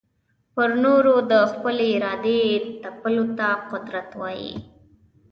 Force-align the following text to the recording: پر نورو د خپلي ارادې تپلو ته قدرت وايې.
پر 0.55 0.69
نورو 0.83 1.15
د 1.31 1.33
خپلي 1.51 1.87
ارادې 1.97 2.41
تپلو 2.83 3.25
ته 3.37 3.47
قدرت 3.71 4.09
وايې. 4.19 4.53